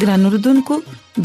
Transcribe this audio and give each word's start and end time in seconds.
ګران 0.00 0.24
اردوونکو 0.26 0.74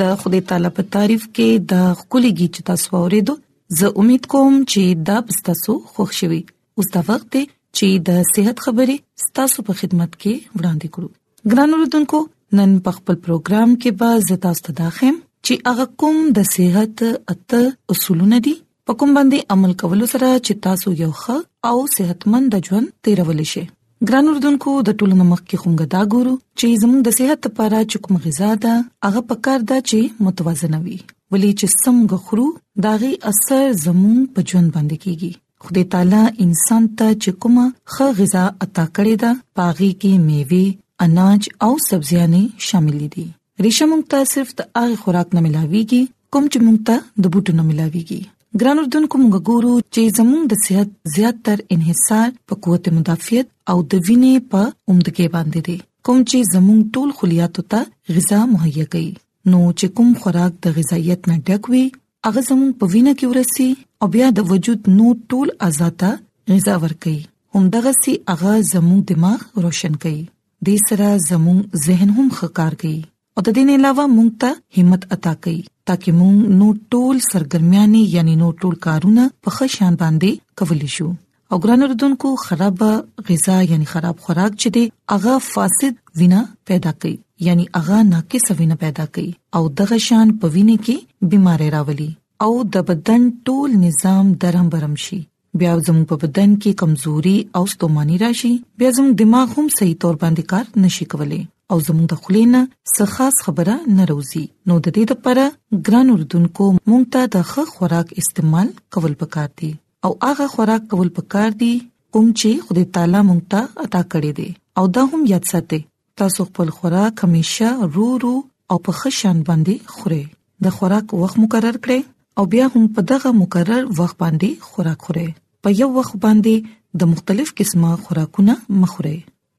د 0.01 0.13
خدای 0.21 0.41
تعالی 0.51 0.69
په 0.77 0.83
تعریف 0.93 1.23
کې 1.35 1.47
د 1.71 1.89
خولي 1.97 2.29
گیچ 2.39 2.55
تاسو 2.69 2.89
اوریدو 2.99 3.33
زه 3.79 3.89
امید 4.03 4.23
کوم 4.33 4.55
چې 4.55 5.03
دا 5.09 5.17
تاسو 5.49 5.75
خوښ 5.91 6.09
شوي 6.19 6.39
اوس 6.83 6.89
دا 6.95 7.01
وخت 7.09 7.27
دی 7.35 7.41
چې 7.77 8.01
د 8.07 8.23
صحت 8.31 8.63
خبرې 8.67 8.95
تاسو 9.41 9.65
په 9.67 9.73
خدمت 9.81 10.15
کې 10.15 10.57
وړاندې 10.57 10.87
کړو 10.93 11.09
ګران 11.53 11.75
اردوونکو 11.77 12.21
نن 12.61 12.73
په 12.87 12.95
خپل 12.97 13.19
پروګرام 13.27 13.77
کې 13.81 13.97
به 13.99 14.25
زه 14.31 14.39
تاسو 14.47 14.63
ته 14.69 14.75
داخم 14.81 15.21
چې 15.49 15.73
هغه 15.73 15.91
کوم 16.01 16.17
د 16.39 16.49
صحت 16.53 17.05
اته 17.35 17.61
اصولونه 17.97 18.41
دي 18.49 18.55
په 18.87 18.99
کوم 18.99 19.15
باندې 19.19 19.53
عمل 19.57 19.77
کول 19.85 20.03
سره 20.17 20.31
چې 20.45 20.63
تاسو 20.67 20.97
یو 21.05 21.11
ښه 21.23 21.71
او 21.71 21.77
صحتمند 21.99 22.61
ژوند 22.71 22.93
تیرول 23.07 23.43
شئ 23.53 23.65
ګران 24.09 24.27
اردوونکو 24.29 24.71
د 24.87 24.95
ټولو 25.01 25.15
نمخ 25.19 25.41
کې 25.49 25.57
خومګه 25.61 25.85
دا 25.93 25.99
ګورو 26.13 26.31
چې 26.59 26.79
زموږ 26.81 26.99
د 27.03 27.09
صحت 27.17 27.39
لپاره 27.47 27.77
چکم 27.91 28.13
غذا 28.25 28.49
ده 28.65 28.73
هغه 29.05 29.21
پکار 29.29 29.59
ده 29.69 29.77
چې 29.89 29.99
متوازن 30.27 30.73
وي 30.85 30.97
ولې 31.31 31.51
چې 31.59 31.67
سم 31.81 31.95
غخرو 32.15 32.47
داغي 32.87 33.13
اثر 33.31 33.63
زموږ 33.85 34.17
په 34.33 34.39
ژوند 34.51 34.69
باندې 34.75 34.97
کیږي 35.03 35.31
خدای 35.67 35.85
تعالی 35.95 36.21
انسان 36.47 36.83
ته 37.03 37.07
چکم 37.27 37.55
خه 37.93 38.07
غذا 38.19 38.43
عطا 38.67 38.85
کړې 38.95 39.15
ده 39.23 39.31
پاغي 39.61 39.91
کې 40.01 40.11
میوه 40.27 40.63
اناج 41.07 41.41
او 41.67 41.71
سبزیانې 41.89 42.43
شامل 42.71 42.97
دي 43.17 43.25
ریشم 43.67 43.89
مونږ 43.91 44.03
ته 44.15 44.19
صرف 44.35 44.49
د 44.61 44.71
هغه 44.81 45.01
خوراک 45.05 45.27
نه 45.39 45.47
ملاويږي 45.47 46.01
کوم 46.33 46.43
چې 46.53 46.59
مونږ 46.65 46.79
ته 46.91 46.97
د 47.25 47.37
بوټو 47.37 47.51
نه 47.61 47.69
ملاويږي 47.71 48.21
ګران 48.61 48.79
اردوونکو 48.79 49.15
موږ 49.21 49.35
ګورو 49.49 49.73
چې 49.97 50.01
زموږ 50.17 50.41
د 50.49 50.53
صحت 50.65 50.89
زیاتتر 51.15 51.57
انحصار 51.75 52.27
په 52.49 52.53
قوت 52.65 52.85
مدافعت 52.97 53.47
او 53.73 53.75
د 53.93 54.01
وینې 54.09 54.33
په 54.51 54.61
عمدګي 54.89 55.25
باندې 55.35 55.59
دی 55.67 55.77
کوم 56.09 56.19
چې 56.29 56.37
زموږ 56.53 56.79
ټول 56.99 57.09
خلیاتو 57.21 57.61
ته 57.73 57.81
غذا 58.17 58.39
مهیا 58.53 58.85
کوي 58.95 59.09
نو 59.53 59.59
چې 59.79 59.85
کوم 59.99 60.09
خوراک 60.25 60.53
د 60.65 60.75
غذایت 60.77 61.21
نه 61.31 61.35
ډک 61.47 61.63
وي 61.75 61.83
هغه 62.27 62.41
زموږ 62.49 62.71
په 62.83 62.95
وینه 62.95 63.11
کې 63.19 63.27
ورسي 63.31 63.69
او 64.01 64.05
بیا 64.17 64.27
د 64.41 64.45
وجود 64.51 64.81
نو 64.97 65.07
ټول 65.33 65.47
آزاده 65.69 66.11
غذا 66.51 66.75
ورکي 66.83 67.15
همدغه 67.57 67.91
سي 68.03 68.13
هغه 68.33 68.53
زموږ 68.73 68.99
دماغ 69.13 69.39
روشن 69.65 69.93
کوي 70.05 70.21
د 70.69 70.85
سره 70.87 71.07
زموږ 71.29 71.59
ذهن 71.87 72.09
هم 72.19 72.27
خکار 72.41 72.73
کوي 72.85 72.99
او 73.37 73.41
د 73.45 73.49
دې 73.57 73.63
نه 73.67 73.73
علاوه 73.77 74.03
مونږ 74.15 74.29
ته 74.41 74.51
همت 74.77 75.03
عطا 75.15 75.31
کړي 75.43 75.61
ترکه 75.89 76.11
مونږ 76.19 76.37
نو 76.59 76.67
ټول 76.95 77.15
سرګرمیاني 77.31 78.01
یعنی 78.15 78.33
نو 78.41 78.47
ټول 78.61 78.73
کارونه 78.85 79.23
په 79.45 79.49
ښه 79.55 79.65
شان 79.75 79.93
باندې 80.01 80.31
کولی 80.61 80.89
شو 80.95 81.05
او 81.51 81.57
ګران 81.63 81.81
اردوونکو 81.85 82.29
خراب 82.43 82.83
غذا 83.29 83.55
یعنی 83.71 83.87
خراب 83.93 84.17
خوراک 84.27 84.51
چې 84.61 84.69
دی 84.75 84.83
هغه 85.13 85.33
فاسد 85.53 85.93
وینا 86.21 86.41
پیدا 86.71 86.91
کوي 87.05 87.15
یعنی 87.47 87.65
هغه 87.79 87.97
ناقص 88.11 88.45
وینا 88.59 88.77
پیدا 88.83 89.05
کوي 89.17 89.25
او 89.59 89.63
دغه 89.81 89.97
شان 90.09 90.27
په 90.43 90.47
وینه 90.57 90.75
کې 90.85 91.29
بيمارۍ 91.33 91.67
راولي 91.77 92.07
او 92.49 92.51
د 92.77 92.87
بدن 92.91 93.27
ټول 93.49 93.77
نظام 93.87 94.31
درهم 94.43 94.69
برم 94.75 94.93
شي 95.07 95.19
بیا 95.63 95.73
زموږ 95.87 96.03
په 96.13 96.21
بدن 96.25 96.55
کې 96.63 96.77
کمزوري 96.83 97.35
او 97.59 97.63
ستوماني 97.73 98.21
راشي 98.27 98.53
بیا 98.83 98.93
زموږ 98.97 99.11
دماغ 99.23 99.57
هم 99.59 99.67
صحیح 99.79 99.97
تور 100.05 100.15
باندې 100.25 100.53
کار 100.53 100.85
نشي 100.85 101.09
کولای 101.15 101.43
او 101.71 101.77
زموږ 101.87 102.07
د 102.09 102.15
خلینا 102.23 102.61
څه 102.95 103.03
خاص 103.13 103.35
خبره 103.45 103.75
نه 103.97 104.03
روزي 104.11 104.43
نو 104.71 104.75
د 104.85 104.93
دې 104.95 105.03
لپاره 105.11 105.45
ګران 105.87 106.07
اردوونکو 106.13 106.65
مونږ 106.89 107.03
ته 107.15 107.21
د 107.35 107.47
ښه 107.49 107.63
خوراک 107.75 108.07
استعمال 108.23 108.67
کول 108.95 109.13
پکار 109.23 109.49
دي 109.61 109.71
او 110.07 110.11
هغه 110.25 110.45
خوراک 110.53 110.83
کول 110.93 111.09
پکار 111.17 111.51
دي 111.63 111.73
کوم 112.17 112.27
چې 112.39 112.49
خدای 112.69 112.85
تعالی 112.97 113.19
مونږ 113.29 113.41
ته 113.55 113.59
عطا 113.89 114.01
کړی 114.11 114.31
دی 114.39 114.49
او 114.81 114.87
دا 114.97 115.03
هم 115.13 115.21
یاد 115.33 115.45
ساتئ 115.53 115.81
تاسو 116.21 116.39
خپل 116.49 116.67
خوراک 116.79 117.15
همیشه 117.25 117.69
رو 117.97 118.07
رو 118.25 118.35
او 118.71 118.77
په 118.87 118.91
ښه 119.01 119.09
شان 119.21 119.37
باندې 119.51 119.75
خورئ 119.97 120.23
د 120.67 120.77
خوراک 120.79 121.07
وخت 121.23 121.35
مقرر 121.45 121.75
کړئ 121.83 122.01
او 122.41 122.49
بیا 122.53 122.65
هم 122.75 122.83
په 122.97 123.01
دغه 123.13 123.29
مقرر 123.41 123.83
وخت 124.01 124.15
باندې 124.25 124.49
خوراک 124.71 124.99
خورئ 125.09 125.27
په 125.65 125.69
یو 125.81 125.89
وخت 125.99 126.15
باندې 126.25 126.55
د 127.01 127.11
مختلف 127.11 127.47
قسمه 127.61 127.91
خوراکونه 128.07 128.53
مخورئ 128.83 129.17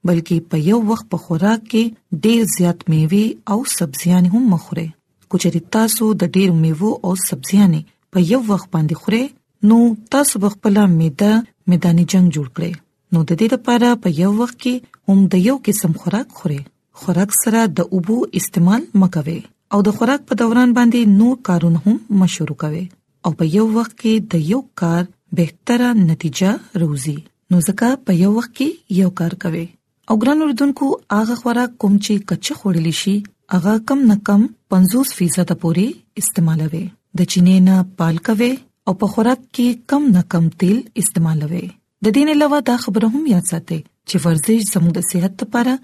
بلکې 0.08 0.36
په 0.50 0.56
یو 0.70 0.78
وخت 0.90 1.06
په 1.12 1.18
خوراک 1.24 1.60
کې 1.70 1.84
ډېر 2.24 2.40
زیات 2.56 2.80
میوه 2.92 3.24
او 3.54 3.58
سبزيان 3.76 4.24
هم 4.34 4.42
مخوري 4.54 4.86
کچې 5.32 5.60
تاسو 5.76 6.08
د 6.22 6.30
ډېر 6.36 6.50
میوه 6.64 6.90
او 7.08 7.12
سبزيان 7.28 7.72
په 8.16 8.26
یو 8.32 8.40
وخت 8.50 8.68
باندې 8.74 9.00
خوري 9.04 9.22
نو 9.68 9.78
تاسو 10.14 10.34
خپل 10.54 10.76
میده 10.98 11.32
میداني 11.72 12.04
جنگ 12.12 12.26
جوړ 12.34 12.46
کړئ 12.56 12.72
نو 13.12 13.22
د 13.28 13.32
دې 13.40 13.48
لپاره 13.56 13.88
په 14.06 14.14
یو 14.22 14.30
وخت 14.40 14.56
کې 14.62 14.74
هم 15.10 15.18
د 15.34 15.42
یو 15.48 15.56
قسم 15.68 15.92
خوراک 16.02 16.28
خوري 16.40 16.60
خوراک 17.02 17.30
سره 17.42 17.60
د 17.78 17.90
اوبو 17.98 18.16
استعمال 18.40 18.82
مکوي 19.02 19.40
او 19.76 19.80
د 19.86 19.96
خوراک 20.00 20.20
په 20.32 20.40
دوران 20.42 20.70
باندې 20.78 21.14
نور 21.22 21.34
کارونه 21.50 21.80
هم 21.86 21.96
مشورو 22.24 22.58
کوي 22.64 22.84
او 23.28 23.32
په 23.38 23.44
یو 23.56 23.64
وخت 23.78 23.94
کې 24.02 24.28
د 24.34 24.44
یو 24.52 24.60
کار 24.82 25.02
بهتره 25.38 25.88
نتیجه 26.04 26.50
روزي 26.84 27.16
نو 27.54 27.62
ځکه 27.68 27.98
په 28.08 28.20
یو 28.24 28.32
وخت 28.38 28.52
کې 28.60 29.00
یو 29.02 29.10
کار 29.22 29.36
کوي 29.46 29.64
او 30.10 30.16
ګران 30.22 30.40
اردوونکو 30.44 30.86
هغه 31.18 31.34
خوراک 31.42 31.72
کوم 31.82 31.94
چې 32.04 32.24
کچه 32.32 32.52
خوړلی 32.60 32.94
شي 33.02 33.14
هغه 33.54 33.74
کم 33.90 34.00
نه 34.10 34.16
کم 34.28 34.42
50% 34.74 35.52
پوري 35.62 35.86
استعمالوي 36.22 36.84
د 37.20 37.30
چینې 37.32 37.56
نه 37.68 37.76
پالکوي 38.02 38.50
او 38.86 38.92
په 39.02 39.06
خوراک 39.14 39.40
کې 39.54 39.68
کم 39.92 40.02
نه 40.16 40.22
کم 40.34 40.44
تیل 40.64 40.78
استعمالوي 41.04 41.64
د 42.04 42.06
دې 42.16 42.22
علاوه 42.38 42.58
دا 42.70 42.76
خبره 42.86 43.06
هم 43.16 43.22
یاد 43.34 43.44
ساتئ 43.52 43.80
چې 44.08 44.16
ورزش 44.24 44.60
زموږ 44.72 44.92
د 44.96 45.00
صحت 45.12 45.32
لپاره 45.42 45.74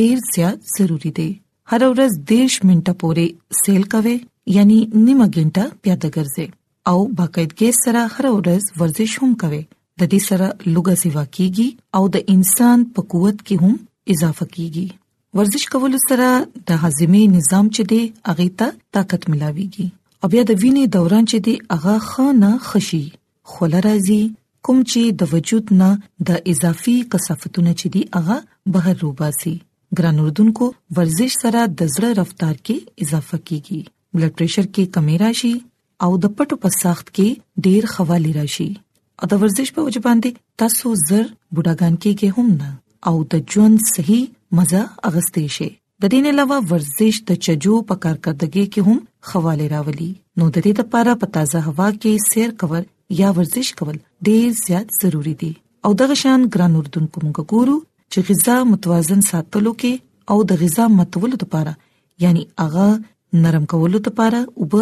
ډیر 0.00 0.16
زیات 0.34 0.58
ضروری 0.74 1.12
دی 1.20 1.30
هر 1.72 1.82
ورځ 1.90 2.12
دیش 2.32 2.52
منټه 2.66 2.92
پورې 3.00 3.26
سیل 3.62 3.82
کوي 3.94 4.16
یعنی 4.58 4.78
نیمه 5.06 5.26
ګنټه 5.36 5.64
پیاده 5.82 6.08
ګرځي 6.16 6.46
او 6.92 6.98
باقاعدګي 7.20 7.70
سره 7.82 8.00
هر 8.18 8.24
ورځ 8.36 8.62
ورزش 8.82 9.12
هم 9.22 9.32
کوي 9.44 9.62
د 10.02 10.08
دې 10.12 10.20
سره 10.28 10.46
لږه 10.74 10.94
سیوا 11.02 11.22
کیږي 11.36 11.68
او 11.96 12.02
د 12.14 12.30
انسان 12.34 12.78
په 12.94 13.00
قوت 13.12 13.38
کې 13.46 13.56
هم 13.64 13.74
اضافه 14.14 14.46
کیږي 14.54 14.86
ورزش 15.40 15.64
کول 15.74 15.94
سره 16.08 16.28
د 16.70 16.80
هاضمي 16.86 17.20
نظام 17.36 17.66
چې 17.74 17.82
دی 17.92 18.00
هغه 18.28 18.46
ته 18.58 18.68
طاقت 18.96 19.22
ملاويږي 19.32 19.86
او 20.20 20.26
بیا 20.32 20.42
د 20.50 20.58
وینې 20.62 20.84
دوران 20.96 21.24
چې 21.30 21.38
دی 21.46 21.54
هغه 21.72 21.94
خانه 22.08 22.50
خشي 22.70 23.02
خوله 23.52 23.78
راځي 23.88 24.22
کوم 24.68 24.78
چې 24.92 25.02
د 25.20 25.32
وجود 25.34 25.64
نه 25.82 25.90
د 26.30 26.52
اضافي 26.54 26.96
کثافتونه 27.12 27.72
چې 27.80 27.86
دی 27.94 28.02
هغه 28.16 28.36
بهر 28.78 28.96
روباسي 29.04 29.54
ګران 30.00 30.16
اردوونکو 30.24 30.66
ورزش 30.98 31.32
سره 31.44 31.60
د 31.78 31.80
زړه 31.94 32.10
رفتار 32.20 32.54
کې 32.66 32.76
اضافه 33.06 33.38
کیږي 33.48 33.80
بلډ 34.14 34.30
پريشر 34.42 34.64
کې 34.74 34.84
کمی 34.98 35.16
راشي 35.26 35.52
او 36.06 36.10
د 36.22 36.32
پټو 36.38 36.54
په 36.66 36.70
ساخت 36.84 37.06
کې 37.16 37.28
ډیر 37.68 37.82
خوالي 37.94 38.32
راشي 38.40 38.70
او 39.24 39.28
د 39.32 39.36
ورزش 39.42 39.68
په 39.74 39.82
وجه 39.84 40.00
باندې 40.06 40.30
تاسو 40.62 40.90
زر 41.08 41.26
بډاګان 41.54 41.94
کېږئ 42.02 42.30
هم 42.36 42.48
نه 42.60 42.66
او 43.10 43.16
د 43.34 43.54
ژوند 43.54 43.78
صحیح 43.92 44.24
مزه 44.58 44.80
اغستې 45.10 45.44
شي 45.54 45.68
د 46.02 46.04
دې 46.12 46.18
نه 46.24 46.28
علاوه 46.32 46.58
ورزش 46.72 47.14
د 47.30 47.38
چجو 47.46 47.74
په 47.92 48.02
کارکردګي 48.04 48.64
کې 48.72 48.80
هم 48.88 48.98
خواله 49.30 49.66
راولي 49.74 50.10
نو 50.38 50.50
د 50.54 50.56
دې 50.66 50.72
لپاره 50.84 51.12
په 51.24 51.30
تازه 51.38 51.58
هوا 51.66 51.88
کې 52.02 52.12
سیر 52.34 52.50
کول 52.60 52.84
یا 53.24 53.28
ورزش 53.40 53.68
کول 53.80 53.96
ډیر 54.30 54.46
زیات 54.64 54.88
ضروری 55.00 55.34
دي 55.46 55.52
او 55.86 55.90
د 56.04 56.14
غشان 56.14 56.40
ګران 56.56 56.76
اردن 56.82 57.06
کوم 57.18 57.26
ګورو 57.38 57.78
چې 58.12 58.28
غذا 58.32 58.56
متوازن 58.74 59.26
ساتلو 59.32 59.72
کې 59.84 60.08
او 60.34 60.48
د 60.52 60.60
غذا 60.64 60.84
متولو 61.02 61.36
لپاره 61.42 61.72
یعنی 62.26 62.42
هغه 62.64 62.86
نرم 63.46 63.64
کولو 63.76 63.98
لپاره 64.08 64.40
اوب 64.60 64.72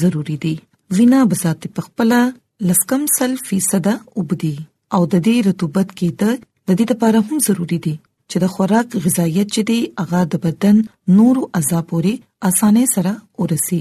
ضروری 0.00 0.38
دي 0.46 0.54
وینا 0.98 1.24
بساتې 1.32 1.68
پخپلا 1.78 2.22
لسکم 2.64 3.02
سل 3.18 3.34
فیصده 3.46 3.92
وبدي 4.18 4.52
او 4.94 5.00
د 5.14 5.22
دې 5.26 5.36
رطوبت 5.48 5.88
کې 5.98 6.08
د 6.22 6.36
د 6.68 6.70
دې 6.78 6.84
لپاره 6.92 7.18
هم 7.28 7.36
ضروری 7.46 7.76
دي 7.86 7.90
چې 8.30 8.36
د 8.44 8.52
خوراک 8.54 8.88
غذایت 9.06 9.48
چې 9.54 9.62
دی 9.70 9.80
هغه 10.02 10.20
د 10.34 10.40
بدن 10.44 10.76
نور 11.16 11.34
او 11.40 11.44
اعضاء 11.60 11.80
پوري 11.90 12.12
اسانه 12.50 12.82
سره 12.94 13.12
ورسي 13.42 13.80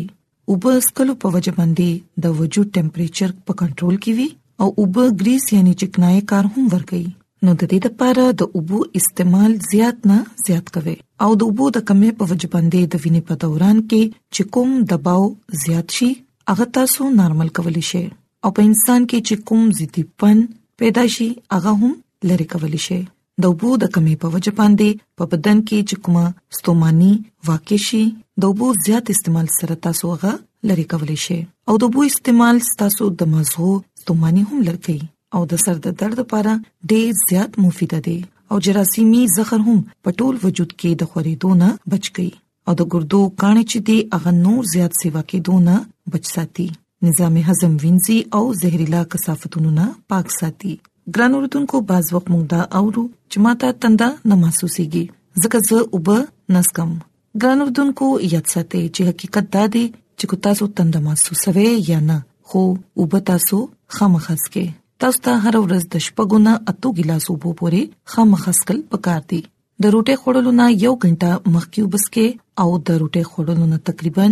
اوبه 0.49 0.71
اسکلو 0.81 1.13
په 1.21 1.27
وجه 1.35 1.53
باندې 1.59 1.89
د 2.25 2.33
وجود 2.39 2.67
ټمپریچر 2.79 3.29
په 3.45 3.51
کنټرول 3.61 3.95
کې 4.03 4.11
وي 4.19 4.27
او 4.63 4.67
اوبه 4.83 5.03
ګریس 5.23 5.45
یعنی 5.55 5.73
چکنای 5.85 6.19
کار 6.33 6.45
هم 6.55 6.65
ورګي 6.73 7.03
نو 7.45 7.55
د 7.61 7.73
دې 7.75 7.79
لپاره 7.87 8.25
د 8.39 8.41
اوبو 8.59 8.79
استعمال 9.03 9.57
زیات 9.71 9.97
نه 10.13 10.19
زیات 10.49 10.73
کوي 10.79 10.97
او 11.29 11.31
د 11.39 11.53
اوبو 11.53 11.69
د 11.77 11.87
کمې 11.89 12.19
په 12.19 12.29
وجه 12.35 12.51
باندې 12.57 12.91
د 12.91 12.95
وینې 13.03 13.21
په 13.29 13.41
دوران 13.47 13.77
کې 13.87 14.21
چې 14.35 14.53
کوم 14.57 14.69
دباو 14.93 15.25
زیات 15.65 15.97
شي 16.01 16.11
هغه 16.55 16.69
تاسو 16.81 17.09
نارمل 17.23 17.55
کولی 17.59 17.87
شئ 17.93 18.05
او 18.45 18.49
په 18.57 18.63
انسان 18.69 19.05
کې 19.11 19.19
چې 19.27 19.35
کوم 19.49 19.61
ضدی 19.77 20.01
پن 20.19 20.41
پیدا 20.81 21.03
شي 21.13 21.25
هغه 21.53 21.71
هم 21.83 21.93
لری 22.31 22.45
کول 22.51 22.73
شي 22.85 22.97
د 23.45 23.53
وبو 23.53 23.71
د 23.83 23.89
کمی 23.95 24.13
په 24.23 24.29
وجه 24.33 24.53
باندې 24.59 25.17
په 25.21 25.25
بدن 25.31 25.63
کې 25.69 25.79
چې 25.89 25.95
کومه 26.07 26.25
ستوماني 26.57 27.13
واقع 27.49 27.79
شي 27.85 28.01
د 28.45 28.53
وبو 28.53 28.67
زیات 28.87 29.09
استعمال 29.15 29.47
سره 29.59 29.79
تاسو 29.87 30.11
هغه 30.15 30.33
لری 30.73 30.85
کول 30.93 31.13
شي 31.25 31.39
او 31.69 31.79
د 31.85 31.91
وبو 31.91 32.05
استعمال 32.11 32.61
تاسو 32.83 33.09
د 33.23 33.31
مزغو 33.33 33.71
ستوماني 34.03 34.45
هم 34.51 34.61
لری 34.69 34.97
او 35.39 35.43
د 35.53 35.65
سر 35.65 35.81
د 35.89 35.97
درد 36.05 36.21
لپاره 36.23 36.53
ډیر 36.95 37.17
زیات 37.25 37.59
مفید 37.65 37.97
دي 38.11 38.17
او 38.53 38.59
جراثیمي 38.69 39.23
زخم 39.39 39.67
هم 39.71 39.81
په 40.07 40.17
ټول 40.19 40.35
وجود 40.47 40.79
کې 40.79 41.03
د 41.03 41.11
خورېدو 41.13 41.59
نه 41.65 41.93
بچ 41.95 42.11
کی 42.19 42.29
او 42.67 42.77
د 42.81 42.89
ګردو 42.95 43.23
کانې 43.43 43.75
چې 43.75 43.85
دی 43.89 43.97
هغه 44.15 44.37
نور 44.45 44.73
زیات 44.77 45.01
سیوا 45.03 45.29
کې 45.29 45.47
دونه 45.51 45.83
بچ 46.13 46.35
ساتي 46.37 46.71
نظام 47.09 47.35
هضم 47.47 47.73
وینځي 47.83 48.17
او 48.37 48.43
زهريلا 48.61 49.01
کثافتونو 49.13 49.69
نه 49.79 49.85
پاک 50.11 50.27
ساتي 50.39 50.71
ګران 51.15 51.31
اوردونکو 51.39 51.77
باز 51.89 52.05
وخت 52.15 52.27
موږ 52.33 52.43
دا 52.53 52.61
اورو 52.77 53.01
چې 53.31 53.37
ماته 53.45 53.67
تنده 53.83 54.07
نه 54.29 54.35
محسوسيږي 54.43 55.03
ځکه 55.41 55.57
زه 55.67 55.77
وب 55.95 56.07
نسکم 56.55 56.91
ګران 57.43 57.59
اوردونکو 57.65 58.07
یاد 58.33 58.45
ساتئ 58.53 58.81
چې 58.95 59.01
حقیقت 59.09 59.45
دا 59.55 59.63
دی 59.75 59.83
چې 60.17 60.25
کو 60.31 60.35
تاسو 60.47 60.63
تنده 60.79 60.99
محسوسوي 61.07 61.65
یا 61.89 61.97
نه 62.09 62.15
خو 62.53 62.61
وب 63.01 63.13
تاسو 63.29 63.57
خامخس 63.97 64.43
کې 64.53 64.65
تاسو 65.05 65.17
ته 65.27 65.33
هر 65.43 65.55
ورځ 65.63 65.83
د 65.97 66.03
شپګونه 66.05 66.53
اتو 66.73 66.89
ګلاس 67.01 67.23
وبو 67.33 67.49
پورې 67.59 67.81
خامخس 68.15 68.57
کل 68.71 68.79
پکار 68.95 69.21
دي 69.35 69.39
د 69.83 69.93
روټه 69.97 70.15
خوړلو 70.23 70.51
نه 70.61 70.65
یو 70.85 70.93
غنټه 71.05 71.31
مخکې 71.53 71.81
وبس 71.87 72.05
کې 72.17 72.65
او 72.65 72.81
د 72.89 73.03
روټه 73.03 73.23
خوړلو 73.33 73.65
نه 73.75 73.83
تقریبا 73.91 74.25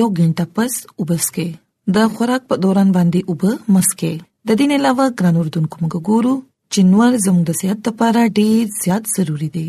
یو 0.00 0.06
غنټه 0.20 0.44
پس 0.60 0.72
وبس 1.04 1.32
کې 1.38 1.48
د 1.96 2.08
خوراک 2.16 2.42
په 2.52 2.60
دوران 2.64 2.88
باندې 2.96 3.20
اوبه 3.32 3.50
مسکه 3.74 4.08
د 4.48 4.50
دې 4.60 4.66
نه 4.70 4.74
علاوه 4.80 5.04
ګران 5.18 5.34
اردوونکو 5.42 5.76
موږ 5.82 5.94
ګورو 6.08 6.32
چې 6.72 6.80
نور 6.92 7.12
زموږ 7.26 7.44
د 7.50 7.54
صحت 7.60 7.80
لپاره 7.88 8.20
ډیر 8.38 8.62
زیات 8.82 9.04
ضروری 9.14 9.48
دی 9.56 9.62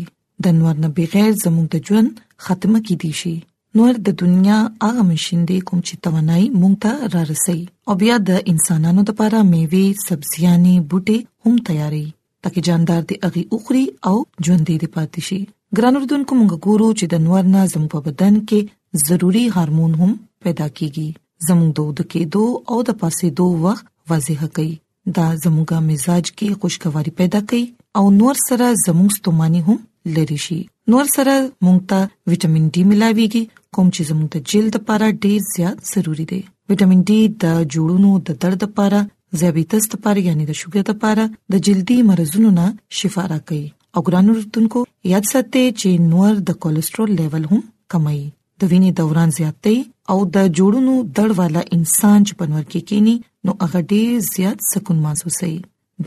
د 0.46 0.52
نور 0.58 0.74
نه 0.82 0.88
بغیر 0.98 1.30
زموږ 1.44 1.66
د 1.74 1.88
ژوند 1.90 2.10
ختمه 2.48 2.78
کیدی 2.88 3.12
شي 3.20 3.32
نور 3.80 3.94
د 4.08 4.16
دنیا 4.24 4.58
هغه 4.86 5.02
ماشين 5.12 5.40
دی 5.52 5.56
کوم 5.70 5.80
چې 5.86 5.94
توانای 6.08 6.44
مونږ 6.60 6.74
ته 6.82 6.92
را 7.14 7.22
رسي 7.30 7.56
او 7.88 7.92
بیا 8.04 8.16
د 8.32 8.42
انسانانو 8.52 9.02
لپاره 9.12 9.38
میوه 9.52 9.82
سبزياني 10.08 10.74
بوټي 10.92 11.18
هم 11.48 11.54
تیاری 11.70 12.02
ترکه 12.48 12.60
جاندار 12.68 13.02
دی 13.14 13.20
اغي 13.30 13.44
اوخري 13.58 13.84
او 14.12 14.14
ژوند 14.44 14.64
دی 14.68 14.88
پاتې 14.96 15.20
شي 15.30 15.40
ګران 15.80 15.94
اردوونکو 15.98 16.32
موږ 16.40 16.52
ګورو 16.68 16.88
چې 16.98 17.04
د 17.16 17.26
نور 17.30 17.42
نه 17.56 17.62
زموږ 17.74 17.88
په 17.98 18.06
بدن 18.12 18.34
کې 18.54 19.04
ضروری 19.06 19.44
هورمون 19.58 19.92
هم 20.04 20.12
پیدا 20.46 20.68
کیږي 20.78 21.08
زموږ 21.48 21.70
د 21.74 21.78
ود 21.88 22.00
کېدو 22.12 22.44
او 22.70 22.78
د 22.88 22.96
پاسې 23.00 23.26
دوه 23.38 23.58
وخت 23.66 23.84
واضح 24.10 24.40
کړي 24.56 24.74
دا 25.18 25.26
زموږه 25.44 25.76
مزاج 25.90 26.26
کې 26.36 26.56
خوشګواری 26.60 27.12
پیدا 27.20 27.40
کوي 27.52 27.64
او 27.98 28.04
نور 28.20 28.36
سره 28.48 28.66
زموږ 28.86 29.10
ستوماني 29.18 29.60
هم 29.68 29.78
لري 30.16 30.38
شي 30.46 30.60
نور 30.94 31.06
سره 31.16 31.34
موږ 31.66 31.78
ته 31.90 32.00
وټامین 32.32 32.64
ډي 32.74 32.82
ملاويږي 32.90 33.44
کوم 33.76 33.86
چې 33.94 34.02
زموږ 34.10 34.26
د 34.32 34.36
جلد 34.50 34.72
لپاره 34.78 35.06
ډیر 35.24 35.40
زیات 35.54 35.76
ضروری 35.92 36.26
دی 36.32 36.40
وټامین 36.72 37.00
ډي 37.08 37.20
د 37.44 37.62
جوړونو 37.76 38.10
د 38.30 38.38
درد 38.44 38.60
لپاره 38.66 38.98
زیابیتس 39.40 39.84
لپاره 39.94 40.18
یعنی 40.28 40.44
د 40.46 40.52
شوګر 40.60 40.84
لپاره 40.94 41.24
د 41.54 41.62
جلدی 41.70 41.98
مرزونو 42.10 42.50
نه 42.60 42.66
شفا 43.00 43.24
راکړي 43.32 43.64
او 43.94 44.00
ګرانو 44.08 44.30
رتونکو 44.40 44.78
یاد 45.14 45.24
ساتئ 45.32 45.64
چې 45.80 45.90
نور 46.12 46.32
د 46.50 46.60
کولیسټرول 46.62 47.10
لیول 47.22 47.44
هم 47.52 47.60
کمایي 47.94 48.26
د 48.60 48.68
وینې 48.70 48.90
دوران 49.00 49.30
زیاتې 49.38 49.76
او 50.12 50.18
د 50.36 50.48
جوړونو 50.58 50.92
دړ 51.18 51.30
والا 51.38 51.62
انسان 51.76 52.18
چې 52.26 52.32
پنور 52.40 52.64
کې 52.70 52.80
کینی 52.90 53.16
نو 53.48 53.54
هغه 53.62 53.80
ډیر 53.92 54.08
زیات 54.34 54.58
سکون 54.70 54.98
محسوسوي 55.04 55.54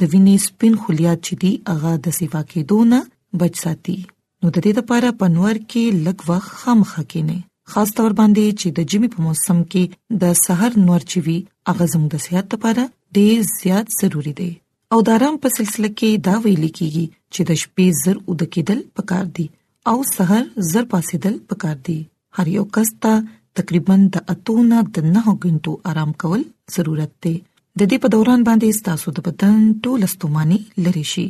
د 0.01 0.11
وینې 0.11 0.35
سپین 0.47 0.73
خلیات 0.83 1.19
چې 1.27 1.33
دی 1.41 1.51
هغه 1.71 1.91
د 2.07 2.17
سیوا 2.19 2.41
کې 2.49 2.59
دونه 2.73 2.99
بچ 3.43 3.53
ساتي 3.63 3.95
نو 4.41 4.47
د 4.55 4.57
دې 4.65 4.71
لپاره 4.81 5.09
پنور 5.23 5.55
کې 5.71 5.83
لږ 6.05 6.17
وخت 6.33 6.51
خام 6.59 6.79
خکینه 6.93 7.37
خاص 7.73 7.89
تور 8.01 8.11
باندې 8.21 8.45
چې 8.59 8.67
د 8.77 8.79
جمی 8.93 9.09
په 9.15 9.19
موسم 9.27 9.57
کې 9.71 9.83
د 10.25 10.37
سحر 10.45 10.71
نور 10.87 11.01
چوي 11.15 11.37
هغه 11.69 11.85
زموږ 11.95 12.09
د 12.15 12.23
صحت 12.27 12.45
لپاره 12.57 12.83
ډیر 13.21 13.35
زیات 13.59 13.85
ضروری 13.99 14.33
دی 14.43 14.51
او 14.95 15.03
د 15.09 15.17
آرام 15.17 15.35
په 15.43 15.47
سلسله 15.57 15.89
کې 15.99 16.09
دا 16.31 16.35
ویل 16.47 16.63
کیږي 16.77 17.05
چې 17.33 17.41
د 17.51 17.63
شپې 17.65 17.99
زر 18.05 18.15
ود 18.27 18.41
کېدل 18.53 18.79
پکار 18.99 19.25
دي 19.37 19.47
او 19.91 19.97
سحر 20.15 20.41
زر 20.73 20.83
پاسېدل 20.95 21.35
پکار 21.53 21.77
دي 21.87 21.99
هر 22.39 22.47
یو 22.57 22.63
کس 22.75 22.89
ته 23.05 23.17
تقریبا 23.59 23.95
د 24.13 24.21
اتونه 24.33 24.77
د 24.97 25.09
9 25.15 25.23
غنټو 25.43 25.73
آرام 25.91 26.13
کول 26.23 26.45
ضرورت 26.75 27.11
دی 27.25 27.33
د 27.33 27.87
دې 27.91 27.97
په 28.05 28.11
دوران 28.15 28.45
باندې 28.47 28.77
ستاسو 28.79 29.13
د 29.19 29.25
بدن 29.27 29.59
ټول 29.87 30.07
استوماني 30.07 30.57
لری 30.87 31.03
شي 31.13 31.25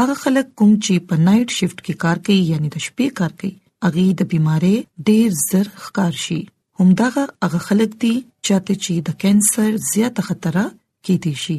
اغه 0.00 0.16
خلک 0.22 0.48
کوم 0.62 0.72
چې 0.84 1.04
په 1.12 1.20
نایټ 1.26 1.58
شیفت 1.58 1.78
کې 1.86 2.00
کار 2.06 2.22
کوي 2.28 2.38
یعنی 2.52 2.70
د 2.76 2.84
شپې 2.86 3.08
کار 3.20 3.36
کوي 3.44 3.52
اغه 3.90 4.04
د 4.22 4.30
بيمارۍ 4.32 4.74
ډېر 5.08 5.36
زر 5.44 5.70
ښکار 5.84 6.18
شي 6.24 6.40
همدغه 6.82 7.26
اغه 7.48 7.60
خلک 7.68 7.90
دي 8.08 8.14
چاته 8.46 8.78
چې 8.82 9.08
د 9.10 9.18
کانسر 9.24 9.70
زیاته 9.92 10.26
خطر 10.30 10.58
کې 10.66 11.24
دي 11.28 11.34
شي 11.46 11.58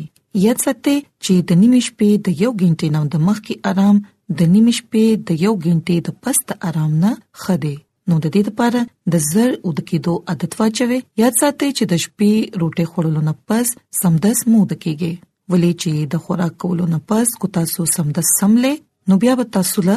یاد 0.50 0.68
ساتئ 0.70 0.96
چې 0.96 1.50
د 1.50 1.62
نیمې 1.66 1.92
شپې 1.92 2.30
د 2.30 2.46
یو 2.46 2.52
غنټې 2.62 2.88
نو 3.00 3.04
د 3.18 3.28
مخ 3.32 3.38
کې 3.48 3.74
آرام 3.74 4.06
د 4.38 4.40
نیمې 4.54 4.74
شپې 4.82 5.06
د 5.32 5.44
یو 5.50 5.54
غنټې 5.66 5.96
د 6.06 6.10
پست 6.24 6.48
آرام 6.72 6.94
نه 7.04 7.12
خده 7.44 7.76
نو 8.10 8.16
د 8.24 8.28
دې 8.36 8.42
لپاره 8.50 8.82
د 9.14 9.24
زر 9.32 9.50
او 9.64 9.70
د 9.78 9.86
کېدو 9.90 10.14
عادت 10.34 10.52
واچوي 10.60 11.00
یاد 11.22 11.36
ساتئ 11.42 11.70
چې 11.78 11.84
د 11.92 12.04
شپې 12.06 12.32
روټه 12.62 12.86
خوړلو 12.92 13.22
نه 13.30 13.34
پس 13.52 13.68
سمدس 14.02 14.38
مو 14.52 14.60
د 14.72 14.74
کېږي 14.84 15.14
ولې 15.52 15.72
چې 15.82 15.92
د 16.14 16.24
خوراک 16.28 16.54
کولو 16.64 16.86
نه 16.94 17.00
پس 17.12 17.28
کو 17.42 17.46
تاسو 17.58 17.82
سمدس 17.96 18.28
سملې 18.40 18.74
نو 19.12 19.18
بیا 19.24 19.34
به 19.40 19.46
تاسو 19.58 19.78
له 19.90 19.96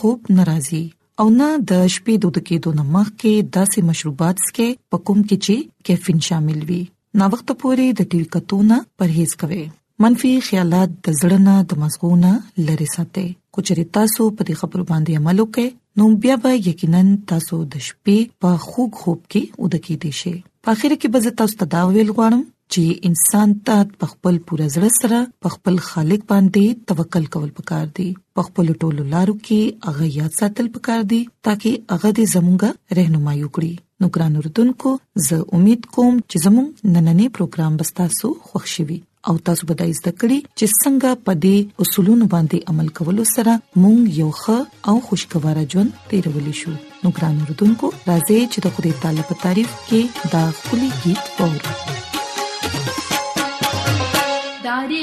خوب 0.00 0.18
ناراضي 0.38 0.82
او 1.22 1.26
نه 1.38 1.48
د 1.72 1.84
شپې 1.94 2.14
د 2.22 2.26
د 2.36 2.38
کېدو 2.48 2.70
نه 2.78 2.84
مخکې 2.96 3.32
داسې 3.56 3.78
مشروبات 3.90 4.36
سکه 4.46 4.68
پکوم 4.94 5.18
کې 5.28 5.36
چې 5.46 5.86
کیفین 5.90 6.18
شامل 6.30 6.60
وي 6.72 6.80
نا 7.22 7.28
وخت 7.32 7.46
پورې 7.62 7.86
د 8.00 8.10
ټیل 8.14 8.24
کتونه 8.36 8.80
پرهیز 9.02 9.36
کوئ 9.44 9.60
منفي 10.02 10.32
خیالات 10.48 10.90
د 11.08 11.20
زړه 11.22 11.46
نه 11.48 11.56
د 11.72 11.82
مزغونه 11.84 12.30
لری 12.70 12.86
ساتئ 12.96 13.28
کو 13.56 13.60
چیرې 13.68 13.84
تاسو 13.96 14.24
په 14.36 14.42
دې 14.48 14.54
خبرو 14.60 14.82
باندې 14.90 15.18
عمل 15.22 15.38
وکړئ 15.40 15.68
نو 15.98 16.04
بیا 16.22 16.36
به 16.44 16.50
یقینا 16.68 17.00
تاسو 17.32 17.56
د 17.74 17.84
شپې 17.88 18.18
په 18.44 18.50
خوب 18.66 18.90
خوب 19.00 19.20
کې 19.30 19.42
ودکې 19.62 19.96
دي 20.04 20.12
شئ 20.20 20.32
په 20.66 20.76
اخر 20.76 20.92
کې 21.00 21.08
به 21.16 21.24
زه 21.24 21.30
تاسو 21.40 21.54
ته 21.64 21.72
دا 21.74 21.80
ویل 21.88 22.10
غواړم 22.16 22.42
چې 22.72 22.82
انسان 23.10 23.48
ته 23.68 23.76
په 24.02 24.06
خپل 24.14 24.34
پوره 24.50 24.66
زړه 24.76 24.90
سره 25.00 25.18
په 25.46 25.54
خپل 25.56 25.74
خالق 25.90 26.22
باندې 26.32 26.64
توکل 26.92 27.24
کول 27.36 27.50
پکار 27.60 27.86
دی 28.00 28.08
په 28.40 28.48
خپل 28.48 28.66
ټولو 28.82 29.02
لارو 29.14 29.34
کې 29.46 29.60
هغه 29.92 30.04
یاد 30.18 30.32
ساتل 30.40 30.66
پکار 30.78 31.00
دی 31.14 31.20
ترڅو 31.44 31.70
هغه 31.92 32.08
دې 32.16 32.24
زمونږه 32.34 32.70
رهنمایي 33.02 33.42
وکړي 33.44 33.72
نو 34.04 34.12
ګران 34.14 34.32
اردوونکو 34.42 34.94
زه 35.30 35.36
امید 35.56 35.82
کوم 35.94 36.14
چې 36.18 36.48
زموږ 36.50 36.66
نننې 36.94 37.26
پروګرام 37.40 37.72
بستاسو 37.82 38.28
خوښ 38.50 38.76
شي 38.76 38.92
او 39.28 39.34
تاسو 39.48 39.62
به 39.68 39.74
د 39.80 39.82
زده 39.98 40.12
کړې 40.20 40.38
چې 40.58 40.66
څنګه 40.84 41.10
په 41.26 41.32
دې 41.44 41.58
اصولونو 41.84 42.24
باندې 42.34 42.56
عمل 42.74 42.88
کولو 42.98 43.24
سره 43.34 43.52
مونږ 43.82 44.00
یو 44.22 44.30
ښه 44.40 44.58
او 44.92 44.96
خوشگوار 45.10 45.56
ژوند 45.74 45.90
تیرولی 46.12 46.54
شو 46.62 46.72
نو 47.02 47.08
ګران 47.18 47.36
اردوونکو 47.46 47.86
راځي 48.08 48.38
چې 48.54 48.58
د 48.66 48.68
خدای 48.76 48.94
تعالی 49.06 49.22
په 49.32 49.38
تعریف 49.46 49.70
کې 49.90 50.00
دا 50.36 50.44
خولي 50.64 50.90
गीत 51.04 51.24
وورو 51.40 51.72
داري 54.68 55.02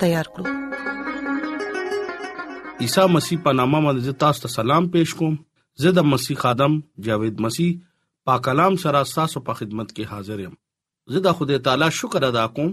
تیار 0.00 0.26
کړو 0.34 0.46
عیسی 2.84 3.06
مسیح 3.14 3.36
په 3.46 3.50
نامه 3.58 3.80
باندې 3.86 4.12
تاسو 4.24 4.38
ته 4.44 4.48
سلام 4.58 4.84
پېښ 4.92 5.08
کوم 5.22 5.34
زه 5.84 5.90
د 5.96 6.00
مسیح 6.12 6.36
خادم 6.44 6.76
جاوید 7.08 7.42
مسیح 7.46 7.72
پاک 8.30 8.40
کلام 8.48 8.78
سره 8.84 9.02
تاسو 9.16 9.42
په 9.48 9.58
خدمت 9.62 9.88
کې 9.96 10.14
حاضر 10.14 10.38
یم 10.44 10.54
زه 11.16 11.24
د 11.26 11.36
خدای 11.40 11.58
تعالی 11.66 11.90
شکر 11.98 12.26
ادا 12.30 12.46
کوم 12.58 12.70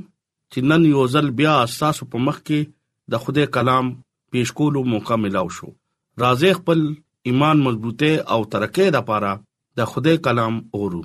چې 0.53 0.72
نن 0.72 0.86
یو 0.91 1.03
ځل 1.15 1.27
بیا 1.41 1.57
تاسو 1.75 2.10
په 2.13 2.24
مخ 2.29 2.39
کې 2.43 2.74
د 3.15 3.24
خدای 3.25 3.50
کلام 3.60 3.91
پېښ 4.31 4.60
کولو 4.60 4.84
موقع 4.96 5.19
ملو 5.25 5.43
شو 5.60 5.69
راځي 6.24 6.51
خپل 6.62 6.88
ایمان 7.31 7.63
مضبوطه 7.67 8.34
او 8.36 8.39
ترقه 8.55 8.88
د 8.98 9.05
پاره 9.12 9.34
د 9.81 9.91
خدای 9.93 10.22
کلام 10.29 10.62
اورو 10.79 11.03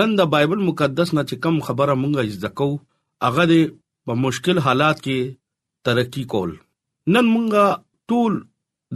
نن 0.00 0.16
د 0.20 0.30
بایبل 0.36 0.64
مقدس 0.70 1.12
نه 1.18 1.26
چې 1.28 1.44
کم 1.46 1.60
خبره 1.68 1.98
مونږه 2.00 2.38
زده 2.38 2.56
کو 2.62 2.70
هغه 3.26 3.46
د 3.52 3.56
په 4.08 4.14
مشکل 4.24 4.56
حالات 4.66 5.00
کې 5.04 5.18
ترقی 5.86 6.22
کول 6.32 6.50
نن 7.14 7.26
مونږه 7.32 7.64
ټول 8.12 8.32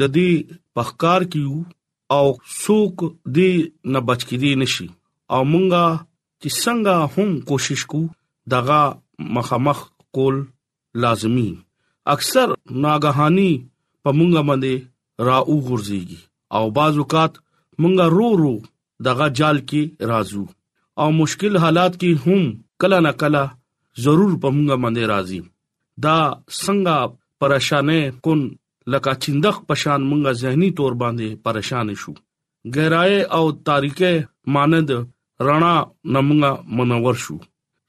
د 0.01 0.11
دې 0.17 0.31
پخکار 0.79 1.21
کیو 1.33 1.57
او 2.17 2.27
څوک 2.63 2.95
دې 3.37 3.53
نه 3.93 4.01
بچ 4.09 4.21
کیدی 4.31 4.53
نشي 4.63 4.87
او 5.35 5.41
مونږه 5.53 5.85
چې 6.41 6.49
څنګه 6.63 6.95
هم 7.15 7.29
کوشش 7.51 7.81
کو 7.93 8.01
دغه 8.53 8.81
مخامخ 9.37 9.79
کول 10.17 10.37
لازمی 11.05 11.51
اکثر 12.15 12.47
ناګهانی 12.85 13.53
په 14.03 14.11
مونږه 14.19 14.43
باندې 14.49 14.75
را 15.27 15.39
وګرځيږي 15.53 16.21
او 16.57 16.65
باز 16.77 16.93
وکات 17.03 17.33
مونږه 17.81 18.07
رو 18.17 18.29
رو 18.43 18.55
دغه 19.09 19.27
جال 19.39 19.57
کې 19.69 20.11
رازو 20.13 20.45
او 21.03 21.07
مشکل 21.23 21.53
حالات 21.65 21.93
کې 22.01 22.11
هم 22.25 22.41
کلا 22.81 22.99
نه 23.07 23.13
کلا 23.23 23.45
ضرور 24.05 24.33
پمږه 24.45 24.77
باندې 24.83 25.03
راځي 25.13 25.41
دا 26.05 26.17
څنګه 26.61 26.97
پریشانې 27.41 28.01
کون 28.27 28.41
لکه 28.93 29.13
چندخ 29.25 29.57
پشان 29.71 30.01
مونږه 30.11 30.33
زهنی 30.43 30.71
تور 30.79 30.93
باندې 31.03 31.29
پریشان 31.49 31.87
شو 32.05 32.13
ګرای 32.77 33.15
او 33.39 33.43
تاریکه 33.71 34.13
مانند 34.57 34.91
رڼا 35.47 35.75
نمونګه 36.13 36.51
منور 36.81 37.17
شو 37.25 37.37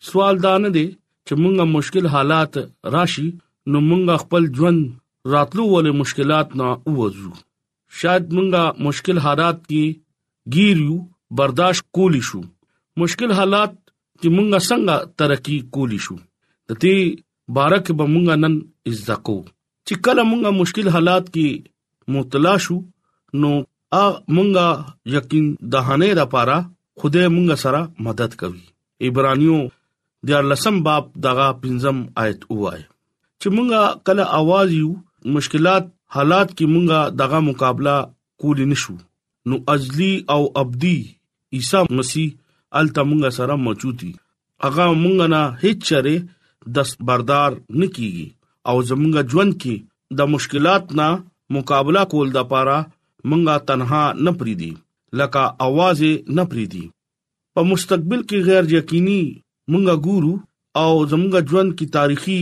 سوال 0.10 0.36
دان 0.46 0.64
دي 0.76 0.86
چې 1.28 1.34
مونږه 1.42 1.66
مشکل 1.78 2.06
حالات 2.16 2.54
راشي 2.96 3.30
نو 3.72 3.80
مونږه 3.90 4.16
خپل 4.24 4.44
ژوند 4.60 4.82
راتلو 5.34 5.64
ولې 5.74 5.92
مشکلات 6.02 6.48
نه 6.60 6.68
اوځو 6.90 7.34
شاید 8.02 8.24
مونږه 8.38 8.64
مشکل 8.88 9.18
حالات 9.28 9.58
کې 9.70 9.86
گیریو 10.56 10.98
برداشت 11.42 11.84
کولی 11.98 12.22
شو 12.30 12.42
مشکل 13.02 13.32
حالات 13.38 13.74
چې 14.24 14.32
مونږه 14.36 14.60
څنګه 14.70 14.96
ترقی 15.22 15.56
کولی 15.76 16.00
شو 16.06 16.16
د 16.72 16.80
دې 16.84 16.98
بارک 17.58 17.86
به 18.02 18.06
مونږه 18.14 18.36
نن 18.44 18.54
عزت 18.90 19.10
کو 19.30 19.36
چې 19.88 19.94
کله 20.08 20.24
مونږه 20.32 20.52
مشکل 20.60 20.88
حالات 20.98 21.26
کې 21.32 22.16
مطلع 22.16 22.54
شو 22.66 22.78
نو 23.44 23.50
ا 24.02 24.04
مونږه 24.38 25.16
یقین 25.16 25.50
دهانه 25.74 26.10
را 26.20 26.26
پاره 26.36 26.58
خدای 27.02 27.26
مونږه 27.36 27.56
سره 27.64 27.82
مدد 28.08 28.32
کوي 28.44 28.62
ایبرانیو 29.10 29.58
د 30.30 30.48
لسم 30.52 30.78
باب 30.88 31.10
دغه 31.28 31.48
پنځم 31.62 31.98
آیت 32.26 32.46
وای 32.62 32.82
چې 32.84 33.58
مونږه 33.58 34.06
کله 34.06 34.24
आवाज 34.40 34.68
یو 34.80 34.90
مشکلات 35.40 35.92
حالات 36.18 36.48
کې 36.58 36.66
مونږه 36.78 37.20
دغه 37.24 37.44
مقابله 37.50 37.98
کولی 38.46 38.66
نشو 38.72 38.96
نو 39.52 39.58
اجلی 39.76 40.14
او 40.34 40.42
ابدی 40.64 40.98
عیسی 41.58 41.80
مسیح 42.00 42.32
الته 42.80 43.02
مونږ 43.10 43.22
سره 43.40 43.56
موجودي 43.66 44.12
اغه 44.70 44.86
مونږ 45.04 45.16
نه 45.34 45.42
هیڅ 45.62 45.80
چره 45.92 46.14
دست 46.78 46.98
بردار 47.10 47.50
نکېږي 47.80 48.28
او 48.70 48.76
زمونږ 48.90 49.14
ژوند 49.36 49.54
کې 49.62 49.76
د 50.22 50.34
مشکلات 50.34 50.86
نه 51.02 51.08
مقابله 51.58 52.02
کول 52.14 52.28
د 52.38 52.50
پاره 52.54 52.80
مونږه 53.30 53.56
تنها 53.70 54.04
نه 54.26 54.32
پریدي 54.42 54.72
لکه 55.22 55.44
आवाज 55.70 56.00
نه 56.40 56.44
پریدي 56.54 56.84
په 57.58 57.62
مستقبل 57.72 58.22
کې 58.30 58.38
غیر 58.50 58.64
یقیني 58.78 59.22
مونږه 59.72 59.96
ګورو 60.10 60.34
او 60.82 60.92
زمونږ 61.14 61.34
ژوند 61.50 61.70
کې 61.78 61.86
تاریخي 61.98 62.42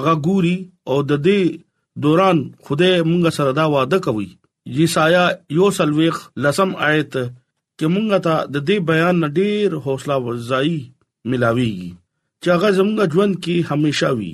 اغه 0.00 0.12
ګوري 0.28 0.56
او 0.90 0.96
د 1.10 1.22
دې 1.26 1.40
دوران 2.04 2.38
خوده 2.66 2.90
مونږ 3.10 3.24
سره 3.38 3.50
دا 3.60 3.64
وعده 3.74 3.98
کوي 4.08 4.28
یسایا 4.80 5.24
یو 5.58 5.68
سلويخ 5.78 6.18
لسم 6.44 6.70
آیت 6.88 7.14
چې 7.78 7.84
مونږ 7.94 8.08
ته 8.26 8.34
د 8.54 8.56
دې 8.68 8.76
بیان 8.90 9.16
ډیر 9.38 9.68
حوصله 9.84 10.16
ورزای 10.26 10.72
ملاويږي 11.30 11.90
چې 12.42 12.48
هغه 12.54 12.68
زموږ 12.78 12.98
ژوند 13.14 13.34
کې 13.44 13.66
هميشه 13.70 14.10
وي 14.18 14.32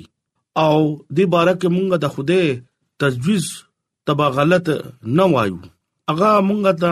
او 0.65 0.77
د 1.15 1.17
بارے 1.33 1.53
کې 1.61 1.67
مونږ 1.75 1.87
د 2.03 2.05
خوده 2.13 2.43
تجویز 3.01 3.45
تبا 4.07 4.27
غلط 4.37 4.65
نه 5.17 5.25
وایو 5.33 5.57
هغه 6.09 6.31
مونږ 6.49 6.63
ته 6.83 6.91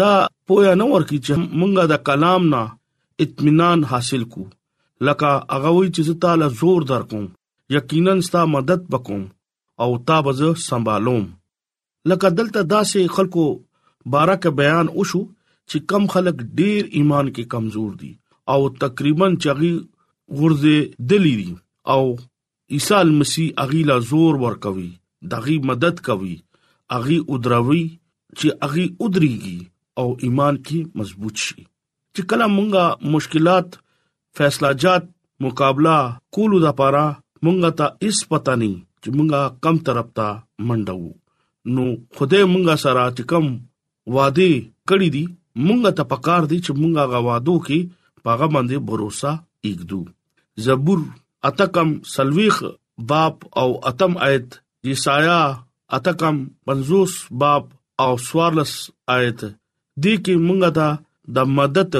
دا 0.00 0.12
پویا 0.46 0.72
نه 0.80 0.86
ورکی 0.94 1.18
چې 1.26 1.32
مونږ 1.58 1.74
د 1.92 1.96
کلام 2.08 2.42
نه 2.54 2.62
اطمینان 3.24 3.78
حاصل 3.90 4.22
کو 4.32 4.42
لکه 5.08 5.30
هغه 5.54 5.70
وی 5.76 5.88
چې 5.96 6.10
تعالی 6.22 6.48
زور 6.60 6.80
در 6.92 7.02
کوم 7.10 7.26
یقینا 7.76 8.12
ستا 8.26 8.40
مدد 8.54 8.80
وکوم 8.92 9.22
او 9.82 9.88
تا 10.06 10.16
بز 10.24 10.40
سنبالوم 10.68 11.24
لکه 12.10 12.26
دلته 12.38 12.60
داسې 12.72 13.02
خلکو 13.16 13.44
بارک 14.14 14.42
بیان 14.60 14.86
وشو 14.98 15.22
چې 15.70 15.78
کم 15.90 16.06
خلک 16.12 16.36
ډیر 16.58 16.84
ایمان 16.98 17.26
کې 17.34 17.42
کمزور 17.54 17.90
دي 17.98 18.10
او 18.52 18.58
تقریبا 18.84 19.26
چغي 19.44 19.70
غرزه 20.40 20.78
دلی 21.10 21.34
دي 21.40 21.52
او 21.94 22.02
عیسی 22.76 23.02
مسیح 23.20 23.62
اغي 23.66 23.82
لا 23.90 23.98
زور 24.08 24.38
ور 24.44 24.56
کوي 24.66 24.88
دغي 25.34 25.58
مدد 25.70 26.02
کوي 26.10 26.34
اغي 26.98 27.18
ودروي 27.30 27.82
چې 27.92 28.68
اغي 28.68 28.88
ودريږي 28.88 29.58
او 30.00 30.06
ایمان 30.28 30.58
کې 30.66 31.02
مضبوط 31.02 31.44
شي 31.46 31.56
چې 31.62 32.30
کله 32.32 32.50
مونږه 32.58 33.14
مشکلات 33.16 33.80
فیصله 34.40 34.72
جات 34.86 35.08
مقابله 35.46 35.96
کولو 36.38 36.60
د 36.68 36.76
پاره 36.82 37.06
مونږه 37.16 37.74
ته 37.82 38.08
اس 38.10 38.24
پتا 38.34 38.58
نه 38.64 38.72
چې 38.72 39.18
مونږه 39.18 39.66
کم 39.68 39.82
طرف 39.90 40.10
ته 40.20 40.68
منډو 40.68 41.74
نو 41.76 41.88
خدای 42.20 42.46
مونږه 42.46 42.82
سره 42.86 43.06
چې 43.18 43.34
کم 43.34 43.48
وعده 44.16 44.50
کړی 44.92 45.18
دي 45.18 45.24
مونږ 45.66 45.80
ته 45.98 46.02
پکار 46.10 46.42
دی 46.50 46.58
چې 46.64 46.70
مونږه 46.80 47.04
غواړو 47.12 47.56
کې 47.66 47.78
پاغه 48.24 48.46
باندې 48.54 48.76
باور 48.86 49.00
وکړو 49.06 50.00
زبور 50.64 50.98
اتکم 51.48 51.88
سلويخ 52.14 52.56
باب 53.10 53.34
او 53.60 53.68
اتم 53.90 54.12
ایت 54.26 54.48
یسایا 54.90 55.40
اتکم 55.96 56.36
منزوس 56.66 57.12
باب 57.42 57.64
او 58.02 58.10
سوارلس 58.28 58.72
ایت 59.16 59.40
د 60.02 60.04
کې 60.24 60.34
مونږه 60.46 60.70
دا 60.78 60.88
د 61.36 61.38
مدد 61.56 61.94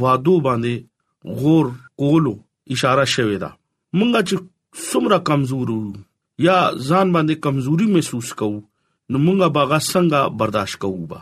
وادو 0.00 0.34
باندې 0.46 0.74
غور 1.40 1.66
کولو 2.00 2.34
اشاره 2.74 3.04
شوې 3.14 3.38
ده 3.42 3.50
مونږه 3.98 4.20
چې 4.28 4.34
څومره 4.90 5.16
کمزورو 5.28 5.80
یا 6.46 6.58
ځان 6.88 7.06
باندې 7.14 7.34
کمزوري 7.44 7.86
محسوس 7.96 8.28
کوو 8.40 8.58
نو 9.10 9.16
مونږه 9.26 9.46
باغ 9.56 9.70
څنګه 9.92 10.20
برداشت 10.40 10.76
کوو 10.82 11.02
با 11.12 11.20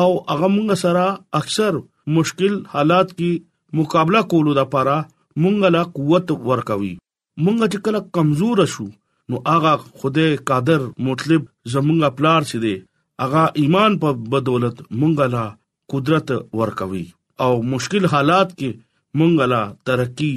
او 0.02 0.08
هغه 0.30 0.52
مونږ 0.56 0.78
سره 0.84 1.04
اکثر 1.44 1.80
مشکل 2.20 2.54
حالات 2.76 3.08
کې 3.16 3.82
مقابله 3.82 4.22
کولو 4.34 4.54
لپاره 4.60 4.98
مونږ 5.42 5.74
لا 5.76 5.82
قوت 5.98 6.34
ورکوي 6.50 6.94
مونږ 7.42 7.58
چې 7.72 7.78
کله 7.86 8.00
کمزور 8.16 8.58
شو 8.74 8.86
نو 9.30 9.36
هغه 9.52 9.72
خدای 10.00 10.30
قادر 10.48 10.80
مطلب 11.06 11.42
زمونږ 11.72 12.00
پلار 12.18 12.40
چي 12.50 12.58
دي 12.64 12.74
هغه 13.22 13.42
ایمان 13.60 13.92
په 14.02 14.08
بدولت 14.32 14.76
مونږ 15.00 15.14
لا 15.34 15.44
قدرت 15.92 16.28
ورکوي 16.60 17.06
او 17.44 17.52
مشکل 17.72 18.04
حالات 18.12 18.48
کې 18.58 18.70
مونږ 19.18 19.32
لا 19.52 19.62
ترقی 19.90 20.34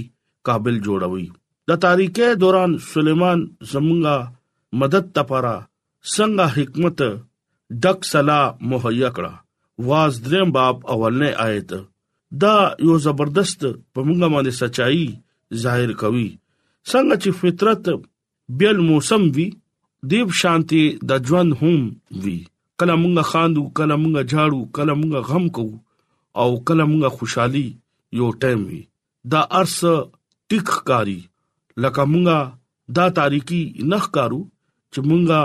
قابل 0.47 0.75
جوړوي 0.87 1.25
د 1.69 1.81
تاریخ 1.85 2.11
دوران 2.43 2.71
سليمان 2.93 3.39
زمونږه 3.73 4.17
مدد 4.83 5.05
تپاره 5.19 5.55
څنګه 6.13 6.45
حکمت 6.57 6.99
دک 7.85 7.99
سلا 8.13 8.41
مهیا 8.71 9.09
کړه 9.19 9.33
واز 9.91 10.13
دریم 10.25 10.49
باب 10.57 10.75
اولنې 10.91 11.29
آیت 11.45 11.69
دا 12.43 12.55
یو 12.87 12.97
زبردست 13.07 13.59
په 13.93 13.99
مونږه 14.07 14.27
باندې 14.33 14.51
سچایي 14.61 15.07
ظاهر 15.65 15.91
کوي 16.03 16.29
څنګه 16.91 17.15
چې 17.23 17.29
فطرت 17.39 17.85
بل 18.59 18.77
موسم 18.89 19.23
وی 19.37 19.47
دیو 20.11 20.27
شانتي 20.41 20.81
د 21.09 21.29
ژوند 21.29 21.51
هم 21.61 21.81
وی 22.25 22.37
کله 22.81 22.93
مونږه 23.01 23.23
خاندو 23.31 23.63
کله 23.79 23.95
مونږه 24.03 24.21
جھاړو 24.31 24.61
کله 24.77 24.93
مونږه 24.99 25.21
غم 25.29 25.45
کو 25.57 25.67
او 26.41 26.49
کله 26.67 26.83
مونږه 26.91 27.09
خوشحالي 27.17 27.65
یو 28.19 28.27
ټایم 28.43 28.61
وی 28.69 28.81
دا 29.31 29.41
ارس 29.61 29.77
ټیک 30.51 30.67
کاری 30.89 31.19
لکه 31.85 32.01
مونږه 32.11 32.39
دا 32.99 33.05
تاریکی 33.21 33.63
نخ 33.93 34.03
کارو 34.17 34.41
چې 34.93 34.99
مونږه 35.09 35.41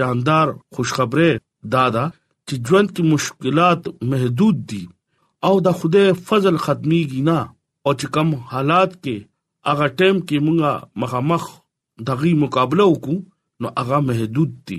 شاندار 0.00 0.46
خوشخبری 0.76 1.30
دادا 1.76 2.04
چې 2.46 2.54
ژوند 2.68 2.88
کې 2.94 3.02
مشکلات 3.12 3.82
محدود 4.14 4.56
دي 4.74 4.82
او 5.48 5.54
دا 5.68 5.72
خوده 5.78 6.04
فضل 6.30 6.54
ختمي 6.66 7.02
گینا 7.14 7.38
او 7.84 7.90
چې 7.98 8.06
کم 8.16 8.28
حالات 8.52 8.90
کې 9.04 9.16
هغه 9.70 9.86
ټیم 9.98 10.16
کې 10.26 10.36
مونږه 10.46 10.72
مخامخ 11.02 11.44
دغه 12.08 12.30
مقابله 12.42 12.84
وکړو 12.88 13.16
نو 13.60 13.66
هغه 13.80 13.96
محدود 14.08 14.50
دي 14.70 14.78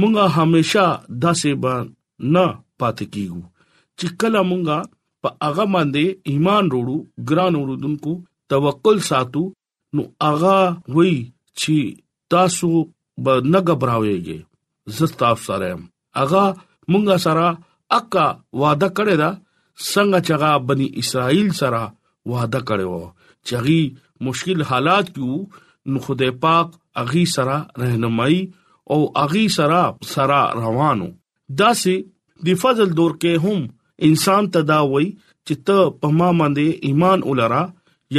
مونږه 0.00 0.24
هميشه 0.36 0.84
داسې 1.24 1.50
باندې 1.64 2.32
نه 2.34 2.44
پاتې 2.80 3.04
کیږو 3.14 3.42
چې 3.98 4.06
کله 4.20 4.40
مونږه 4.50 4.78
په 5.22 5.28
هغه 5.46 5.64
باندې 5.74 6.04
ایمان 6.30 6.64
وروړو 6.70 6.96
ګران 7.28 7.52
وروډونکو 7.60 8.12
توکل 8.52 8.96
ساتو 9.10 9.42
نو 9.96 10.02
هغه 10.28 10.56
وای 10.94 11.14
چې 11.60 11.78
تاسو 12.34 12.70
به 13.24 13.32
نه 13.52 13.58
غبراويږئ 13.66 14.40
زستاف 14.96 15.38
سره 15.46 15.70
هغه 16.22 16.44
مونږه 16.92 17.16
سره 17.26 17.46
اکا 17.98 18.26
وعده 18.62 18.88
کړی 18.96 19.16
دا 19.22 19.30
څنګه 19.36 20.18
چې 20.26 20.32
هغه 20.34 20.50
بني 20.70 20.86
اسرائیل 21.02 21.48
سره 21.60 21.82
وعده 22.32 22.60
کړو 22.70 22.98
چغي 23.48 23.80
مشکل 24.26 24.62
حالات 24.70 25.06
کې 25.14 25.22
وو 25.28 25.42
نو 25.92 25.98
خدای 26.06 26.30
پاک 26.44 26.68
اغي 27.02 27.22
سره 27.36 27.56
رهنمایي 27.82 28.40
او 28.94 28.98
اغي 29.24 29.46
سره 29.56 29.80
سره 30.12 30.40
روانو 30.64 31.08
داسې 31.62 32.48
د 32.48 32.60
فضل 32.62 32.94
دور 33.00 33.10
کې 33.24 33.42
هم 33.46 33.66
انسان 34.10 34.50
تداوي 34.58 35.06
چې 35.46 35.54
ته 35.70 35.78
په 36.04 36.10
ما 36.20 36.30
باندې 36.40 36.86
ایمان 36.90 37.20
ولرا 37.30 37.62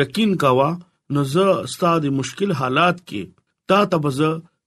یقین 0.01 0.35
کاوه 0.43 0.69
نو 1.15 1.23
زه 1.33 1.47
ستاسو 1.77 2.11
مشکل 2.19 2.53
حالات 2.61 2.97
کې 3.09 3.23
تا 3.71 3.81
تبز 3.93 4.21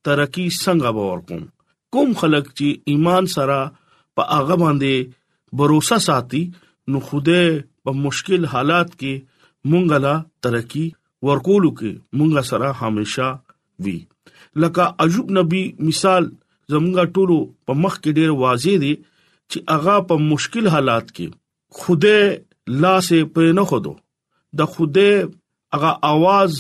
ترقی 0.04 0.46
څنګه 0.48 0.90
باور 0.98 1.18
کوم 1.30 1.42
کوم 1.96 2.12
خلک 2.22 2.52
چې 2.52 2.94
ایمان 2.94 3.30
سره 3.38 3.58
په 4.16 4.38
هغه 4.38 4.56
باندې 4.64 5.16
باور 5.62 6.06
ساتي 6.10 6.42
نو 6.92 7.00
خوده 7.08 7.42
په 7.88 7.92
مشکل 8.06 8.46
حالات 8.56 8.88
کې 8.94 9.68
مونږه 9.70 10.04
لا 10.06 10.14
ترقی 10.46 10.86
ورکولو 11.26 11.70
کې 11.78 12.20
مونږ 12.20 12.48
سره 12.50 12.66
همیشا 12.82 13.28
وي 13.86 13.96
لکه 14.64 14.84
عجوب 15.06 15.26
نبی 15.38 15.62
مثال 15.88 16.24
زمونږ 16.74 16.98
ټولو 17.14 17.36
په 17.70 17.78
مخ 17.84 17.94
کې 18.02 18.10
ډیر 18.20 18.30
واضح 18.42 18.74
دي 18.84 18.92
چې 19.50 19.58
هغه 19.74 19.94
په 20.12 20.26
مشکل 20.28 20.68
حالات 20.76 21.06
کې 21.16 21.26
خوده 21.82 22.18
لاسه 22.84 23.18
پر 23.36 23.48
نه 23.58 23.64
خدو 23.72 23.94
د 24.60 24.74
خوده 24.76 25.08
هغه 25.74 25.90
आवाज 26.10 26.52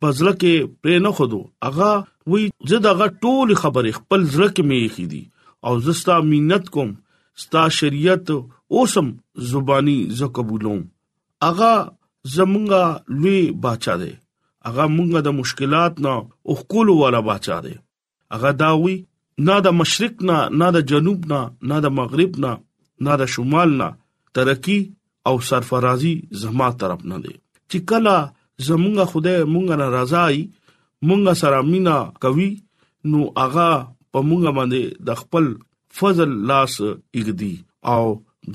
پزله 0.00 0.32
کې 0.40 0.76
پر 0.86 0.98
نه 1.06 1.10
خدو 1.20 1.40
هغه 1.66 1.90
وی 2.32 2.44
زه 2.72 2.80
دغه 2.88 3.06
ټول 3.22 3.56
خبرې 3.62 3.92
خپل 4.00 4.20
زړه 4.32 4.50
کې 4.56 4.64
مې 4.70 4.96
خېدي 4.96 5.22
او 5.66 5.72
زستا 5.88 6.18
مينت 6.32 6.68
کوم 6.76 6.88
ستا 7.44 7.60
شریعت 7.78 8.30
اوسم 8.36 9.10
زبانی 9.54 9.98
ز 10.20 10.30
قبولوم 10.38 10.80
اغا 11.50 11.74
زمونږه 12.34 12.82
لوی 13.20 13.40
بچا 13.62 13.94
دی 14.02 14.12
هغه 14.68 14.84
مونږه 14.96 15.20
د 15.26 15.36
مشکلات 15.40 15.92
نه 16.04 16.14
او 16.48 16.52
خپل 16.60 16.86
والا 17.00 17.20
بچا 17.28 17.58
دی 17.64 17.74
هغه 18.34 18.50
داوی 18.64 18.96
نه 19.46 19.56
د 19.66 19.76
مشرق 19.80 20.14
نه 20.28 20.38
نه 20.60 20.68
د 20.76 20.88
جنوب 20.90 21.20
نه 21.32 21.40
نه 21.70 21.76
د 21.86 21.94
مغرب 22.00 22.32
نه 22.44 22.52
نه 23.06 23.12
د 23.22 23.32
شمال 23.34 23.70
نه 23.80 23.88
ترقی 24.38 24.80
او 25.28 25.34
سرفرازي 25.48 26.14
زما 26.42 26.68
طرف 26.82 27.00
نه 27.12 27.18
دی 27.24 27.34
چې 27.70 27.78
کله 27.90 28.16
زمونږه 28.68 29.04
خدای 29.12 29.38
مونږه 29.54 29.76
ناراضای 29.82 30.38
مونږه 31.08 31.32
سره 31.42 31.58
مینا 31.72 31.96
کوي 32.24 32.50
نو 33.10 33.20
هغه 33.42 33.68
په 34.12 34.18
مونږه 34.28 34.50
باندې 34.56 34.82
د 35.08 35.20
خپل 35.20 35.44
فضل 35.98 36.30
لاس 36.50 36.74
اګدي 37.18 37.54
او 37.92 38.04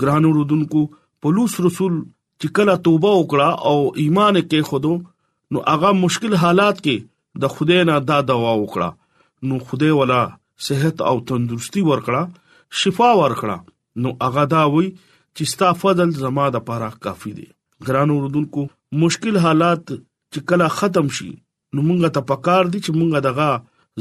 ګرانو 0.02 0.30
رودونکو 0.38 0.82
پولوس 1.22 1.54
رسول 1.66 1.94
چې 2.42 2.48
کله 2.58 2.74
توبه 2.88 3.12
وکړه 3.18 3.50
او 3.70 3.78
ایمان 4.04 4.40
کې 4.42 4.70
خودو 4.70 4.94
نو 5.54 5.62
هغه 5.74 5.92
مشکل 6.02 6.36
حالات 6.44 6.82
کې 6.86 7.44
د 7.46 7.54
خدای 7.56 7.80
نه 7.90 7.96
دا 8.10 8.18
دوا 8.32 8.52
وکړه 8.60 8.90
نو 9.50 9.58
خدای 9.70 9.94
ولا 10.00 10.22
صحت 10.68 11.04
او 11.10 11.16
تندرستي 11.32 11.84
ورکړه 11.88 12.78
شفا 12.82 13.10
ورکړه 13.22 13.58
نو 14.06 14.14
هغه 14.26 14.44
دا 14.54 14.64
وای 14.76 14.90
چې 14.92 15.52
ستا 15.54 15.72
فضل 15.86 16.16
زما 16.26 16.46
د 16.58 16.64
پاره 16.70 16.92
کافی 17.08 17.32
دی 17.40 17.48
ګران 17.88 18.14
اوردونکو 18.18 18.68
مشکل 19.06 19.42
حالات 19.48 19.84
چې 19.96 20.48
کله 20.52 20.70
ختم 20.78 21.12
شي 21.20 21.32
نو 21.34 21.80
مونږه 21.88 22.16
ته 22.18 22.28
پکار 22.34 22.72
دي 22.74 22.84
چې 22.86 22.98
مونږه 23.00 23.28
دغه 23.30 23.50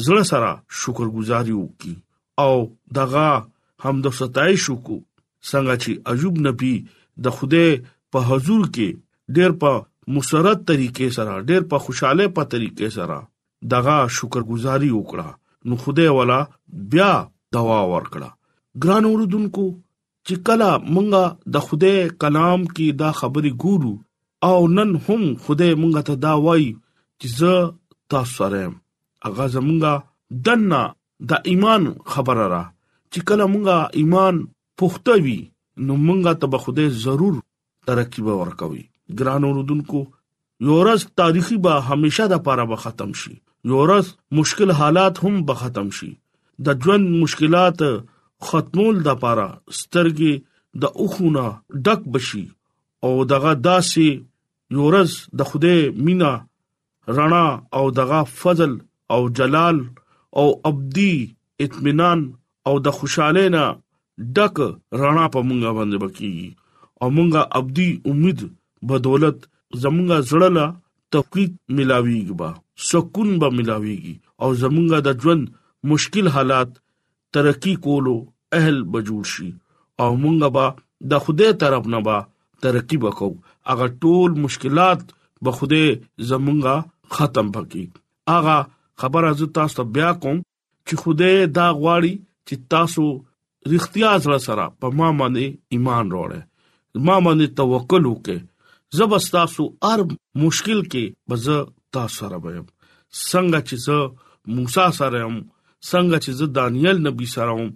زړه 0.04 0.30
سره 0.32 0.52
شکرګزاري 0.82 1.56
وکړو 1.58 2.44
او 2.44 2.54
دغه 3.00 3.26
حمد 3.86 4.06
او 4.08 4.14
ستایش 4.22 4.68
وکړو 4.70 4.98
څنګه 5.50 5.74
چې 5.82 5.92
عجوب 6.12 6.42
نبی 6.48 6.74
د 7.24 7.36
خوده 7.38 7.64
په 8.16 8.22
حضور 8.30 8.64
کې 8.74 8.88
ډېر 9.36 9.50
په 9.62 9.70
مسرت 10.16 10.58
طریقې 10.70 11.08
سره 11.16 11.32
ډېر 11.48 11.62
په 11.70 11.76
خوشاله 11.84 12.26
په 12.36 12.42
طریقې 12.52 12.88
سره 12.96 13.16
دغه 13.72 13.96
شکرګزاري 14.16 14.90
وکړه 14.94 15.26
نو 15.68 15.74
خدای 15.84 16.10
والا 16.18 16.40
بیا 16.92 17.10
دوا 17.56 17.80
ورکړه 17.94 18.28
ګران 18.84 19.04
اوردونکو 19.10 19.66
چې 20.26 20.34
کله 20.46 20.68
مونږه 20.94 21.24
د 21.54 21.66
خدای 21.66 21.96
کلام 22.22 22.60
کې 22.74 22.86
دا 23.02 23.10
خبرې 23.20 23.52
ګورو 23.64 23.92
او 24.48 24.58
نن 24.76 24.90
هم 25.06 25.22
خدای 25.44 25.70
مونږ 25.82 25.94
ته 26.08 26.14
دا 26.26 26.32
وایي 26.46 26.70
چې 27.18 27.26
زه 27.40 27.52
تاسو 28.14 28.32
سره 28.40 28.58
یم 28.64 28.74
اغه 29.28 29.44
زمونږه 29.54 29.94
دنه 30.46 30.82
د 31.30 31.50
ایمان 31.50 31.82
خبره 32.12 32.46
را 32.54 32.64
چې 33.12 33.20
کله 33.28 33.44
مونږه 33.52 33.78
ایمان 34.00 34.34
پخته 34.78 35.14
وي 35.26 35.38
نو 35.86 35.92
مونږه 36.06 36.32
ته 36.40 36.46
به 36.54 36.58
خدای 36.64 36.88
ضرور 37.06 37.36
ترقی 37.86 38.22
به 38.26 38.32
ورکوي 38.42 38.82
ګران 39.18 39.42
اوردونکو 39.48 40.00
یورس 40.68 41.02
تاریخي 41.22 41.56
به 41.66 41.74
هميشه 41.90 42.24
د 42.32 42.42
پاره 42.48 42.64
به 42.72 42.76
ختم 42.84 43.10
شي 43.22 43.34
یورس 43.72 44.06
مشکل 44.38 44.70
حالات 44.80 45.14
هم 45.24 45.34
به 45.50 45.54
ختم 45.62 45.88
شي 45.98 46.10
د 46.68 46.86
ژوند 46.86 47.06
مشکلات 47.22 47.80
ختمول 48.48 48.96
د 49.06 49.10
پاره 49.22 49.48
سترګې 49.80 50.32
د 50.84 50.98
اوخونه 51.02 51.44
ډک 51.88 52.00
بشي 52.16 52.44
او 53.08 53.12
دغه 53.34 53.52
داسې 53.68 54.06
یورس 54.78 55.12
د 55.40 55.50
خوده 55.52 55.74
مینا 56.08 56.34
رڼا 57.16 57.46
او 57.80 57.84
دغه 58.02 58.20
فضل 58.42 58.72
او 59.16 59.20
جلال 59.40 59.76
او 60.42 60.46
ابدي 60.70 61.12
اطمینان 61.64 62.18
او 62.68 62.74
د 62.88 63.00
خوشاله 63.00 63.44
نه 63.54 63.64
ډک 64.36 64.56
رڼا 65.00 65.24
په 65.34 65.40
مونږ 65.48 65.62
باندې 65.76 65.98
بکی 66.06 66.34
او 67.02 67.08
مونږه 67.16 67.42
ابدي 67.58 67.88
امید 68.10 68.40
بدولت 68.88 69.38
زمونږه 69.82 70.18
زړه 70.30 70.66
تفقید 71.14 71.50
ملاويږي 71.76 72.34
با 72.40 72.50
سکون 72.90 73.28
به 73.40 73.48
ملاويږي 73.58 74.14
او 74.42 74.48
زمونږه 74.62 74.98
د 75.06 75.08
ژوند 75.22 75.42
مشکل 75.92 76.26
حالات 76.36 76.70
ترقی 77.34 77.74
کولو 77.84 78.16
اهل 78.58 78.76
بجوړ 78.94 79.22
شي 79.34 79.48
او 80.02 80.10
مونږه 80.22 80.48
با 80.56 80.66
د 81.10 81.22
خوده 81.24 81.48
طرف 81.62 81.84
نه 81.92 82.00
با 82.06 82.16
ترقی 82.64 82.96
وکاو 83.04 83.32
اگر 83.72 83.88
ټول 84.02 84.30
مشکلات 84.46 85.00
به 85.44 85.50
خوده 85.58 85.84
زمونږه 86.30 86.76
ختم 87.16 87.46
پکې 87.56 87.82
اغه 88.36 88.58
خبره 89.00 89.32
ز 89.38 89.54
تاسو 89.58 89.82
بیا 89.96 90.10
کوم 90.22 90.36
چې 90.86 90.94
خوده 91.02 91.30
دا 91.58 91.66
غواړي 91.80 92.14
چې 92.46 92.54
تاسو 92.74 93.04
رښتیا 93.72 94.12
سره 94.24 94.38
سره 94.48 94.64
په 94.82 94.86
ما 94.98 95.08
باندې 95.20 95.46
ایمان 95.76 96.06
راوړئ 96.14 96.40
ما 97.06 97.16
باندې 97.24 97.46
توکل 97.60 98.04
وکې 98.06 98.36
زبستاسو 98.96 99.64
ار 99.92 100.00
مشکل 100.44 100.80
کې 100.92 101.04
بز 101.30 101.46
تاسو 101.96 102.16
سره 102.18 102.38
به 102.44 102.50
څنګه 103.30 103.58
چې 103.68 103.76
زه 103.86 103.96
موسی 104.58 104.86
سره 104.98 105.18
هم 105.24 105.36
څنګه 105.90 106.18
چې 106.24 106.30
زه 106.38 106.46
دانیل 106.58 106.98
نبی 107.08 107.26
سره 107.34 107.52
هم 107.60 107.68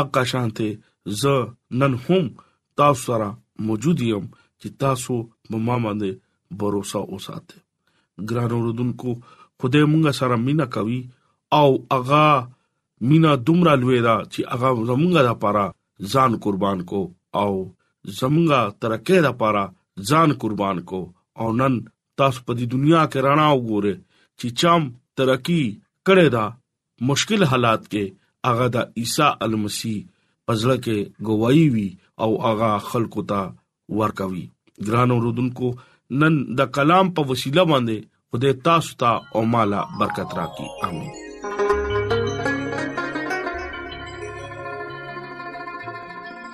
آقا 0.00 0.22
شانته 0.32 0.68
زه 1.22 1.34
نن 1.82 1.92
هم 2.06 2.24
تاسو 2.82 3.02
سره 3.04 3.28
موجود 3.68 4.00
یم 4.08 4.24
چې 4.60 4.68
تاسو 4.84 5.14
ما 5.50 5.78
باندې 5.84 6.10
باور 6.62 6.74
وساته 6.80 7.56
ګران 8.30 8.50
اوردونکو 8.58 9.10
خدای 9.62 9.84
مونږ 9.92 10.10
سره 10.20 10.36
مینا 10.48 10.66
کوي 10.76 11.00
او 11.60 11.68
اغا 11.96 12.26
مینا 13.10 13.32
دومره 13.48 13.74
لوی 13.82 14.00
دا 14.08 14.16
چې 14.32 14.40
اغا 14.56 14.70
زمونږه 14.88 15.22
لپاره 15.28 15.64
ځان 16.14 16.32
قربان 16.44 16.84
کو 16.92 17.00
او 17.42 17.50
زمونږه 18.18 18.60
ترقه 18.82 19.16
لپاره 19.28 19.62
ځان 20.08 20.28
قربان 20.42 20.76
کو 20.88 21.00
او 21.40 21.48
نن 21.60 21.74
تاسو 22.20 22.38
په 22.46 22.52
دې 22.58 22.64
دنیا 22.74 23.02
کې 23.10 23.18
رانا 23.26 23.46
وګوره 23.52 23.94
چې 24.38 24.46
چم 24.60 24.82
ترقی 25.20 25.62
کړه 26.08 26.26
دا 26.36 26.46
مشکل 27.10 27.40
حالات 27.52 27.82
کې 27.92 28.04
هغه 28.48 28.66
د 28.74 28.76
عیسی 29.00 29.28
المسی 29.46 29.96
پزړه 30.46 30.76
کې 30.84 30.98
گواہی 31.28 31.66
وی 31.74 31.88
او 32.22 32.30
هغه 32.46 32.70
خلکو 32.90 33.22
ته 33.32 33.40
ورکوي 34.02 34.46
ګران 34.86 35.08
اوردونکو 35.16 35.68
نن 36.22 36.34
د 36.58 36.72
کلام 36.78 37.06
په 37.18 37.30
وسیله 37.30 37.62
باندې 37.70 37.96
خدای 38.30 38.54
تاسو 38.70 38.92
ته 39.00 39.10
او 39.34 39.40
مالا 39.52 39.80
برکت 39.98 40.28
راکړي 40.40 40.68
امين 40.90 41.12